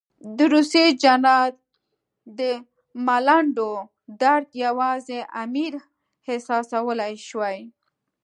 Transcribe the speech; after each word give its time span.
د 0.37 0.39
روسي 0.53 0.85
جنرال 1.03 1.51
د 2.39 2.39
ملنډو 3.05 3.71
درد 4.21 4.47
یوازې 4.65 5.19
امیر 5.43 5.73
احساسولای 6.31 7.13
شوای. 7.27 7.59